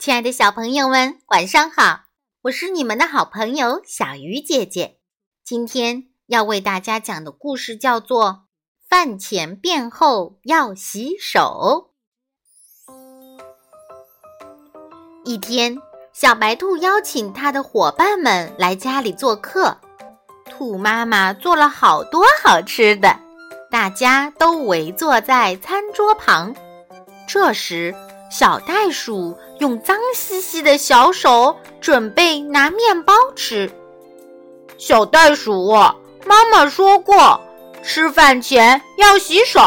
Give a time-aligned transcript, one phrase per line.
[0.00, 2.04] 亲爱的小朋友们，晚上好！
[2.44, 4.96] 我是你们的好朋友小鱼姐姐。
[5.44, 8.24] 今天要为大家讲的故事叫做
[8.88, 11.92] 《饭前便后要洗手》。
[15.26, 15.76] 一天，
[16.14, 19.76] 小白兔邀请它的伙伴们来家里做客，
[20.46, 23.20] 兔妈妈做了好多好吃的，
[23.70, 26.56] 大家都围坐在餐桌旁。
[27.28, 27.94] 这时，
[28.30, 33.70] 小袋鼠用脏兮兮的小手准备拿面包吃。
[34.78, 35.72] 小袋鼠，
[36.24, 37.40] 妈妈说过，
[37.82, 39.60] 吃饭前要洗手。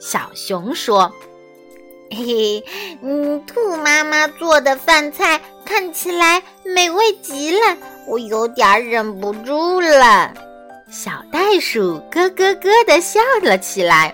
[0.00, 1.12] 小熊说
[2.10, 2.64] ：“嘿嘿，
[3.02, 7.76] 嗯，兔妈妈做的饭菜看起来美味极了，
[8.08, 10.34] 我有点忍不住了。”
[10.90, 14.12] 小袋鼠咯咯咯地笑了起来。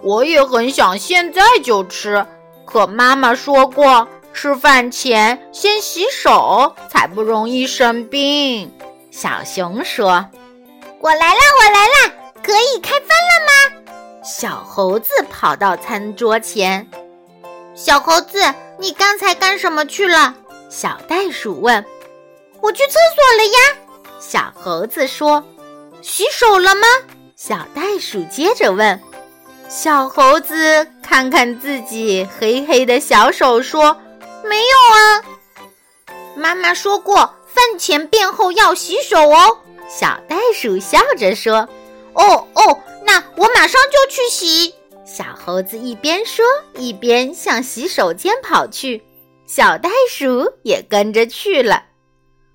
[0.00, 2.24] 我也很想现在就吃。
[2.66, 8.72] 可妈妈说过，吃饭前先洗手才不容易生病。
[9.10, 10.26] 小熊说
[11.00, 13.86] ：“我来啦，我来啦，可以开饭了吗？”
[14.24, 16.88] 小猴子跑到餐桌前。
[17.74, 18.42] 小猴子，
[18.78, 20.34] 你刚才干什么去了？
[20.68, 21.84] 小袋鼠问。
[22.60, 23.58] 我去厕所了呀。
[24.18, 25.44] 小猴子说。
[26.02, 26.86] 洗手了吗？
[27.34, 29.00] 小袋鼠接着问。
[29.76, 34.00] 小猴子看看自己黑黑的小手，说
[34.48, 39.58] ：“没有啊。”妈妈说过，饭前便后要洗手哦。
[39.88, 41.68] 小袋鼠笑着说
[42.14, 44.72] ：“哦哦，那我马上就去洗。”
[45.04, 46.44] 小猴子一边说，
[46.76, 49.02] 一边向洗手间跑去。
[49.44, 51.82] 小袋鼠也跟着去了。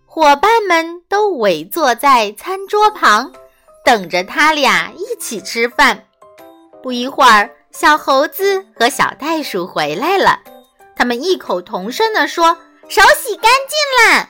[0.06, 3.34] 伙伴们都围坐在餐桌旁，
[3.84, 6.06] 等着他俩一起吃饭。
[6.82, 10.40] 不一会儿，小猴子和小袋鼠回来了。
[10.96, 12.58] 他们异口同声地说
[12.90, 14.30] ：“手洗干净了。”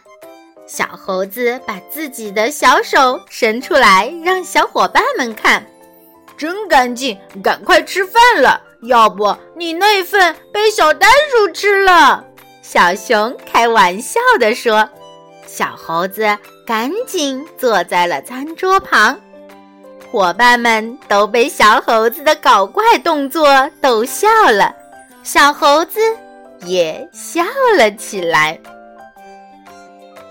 [0.68, 5.66] 小猴子把自己的小手伸出来，让小伙伴们看，
[6.38, 7.18] 真干净！
[7.44, 12.24] 赶快吃饭了，要不你那份被小袋鼠吃了。
[12.62, 14.88] 小熊开玩笑地说。
[15.48, 19.20] 小猴子赶紧坐在了餐桌旁。
[20.12, 24.74] 伙伴们都被小猴子的搞怪动作逗笑了，
[25.24, 26.00] 小猴子
[26.66, 27.44] 也笑
[27.78, 28.60] 了起来。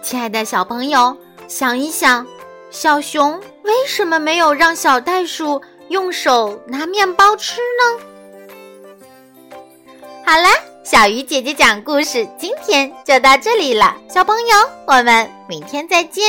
[0.02, 1.16] 亲爱的小朋友，
[1.46, 2.26] 想一想，
[2.70, 8.00] 小熊为什么没有让小袋鼠用手拿面包吃呢？
[10.26, 10.48] 好了，
[10.82, 13.96] 小鱼姐姐讲故事，今天就到这里了。
[14.12, 14.56] 小朋友，
[14.86, 16.24] 我们明天再见。